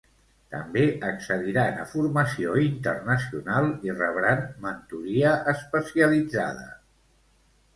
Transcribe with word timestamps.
També 0.53 0.85
accediran 1.09 1.75
a 1.81 1.83
formació 1.91 2.55
internacional 2.63 3.69
i 3.89 3.95
rebran 3.99 4.43
mentoria 4.65 5.35
especialitzada. 5.55 6.67